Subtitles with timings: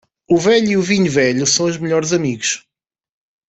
[0.27, 2.65] O velho e o vinho velho são os melhores amigos.